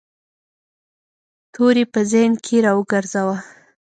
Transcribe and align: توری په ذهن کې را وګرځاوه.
توری 1.53 1.83
په 1.93 1.99
ذهن 2.11 2.33
کې 2.45 2.57
را 2.65 2.71
وګرځاوه. 2.79 3.37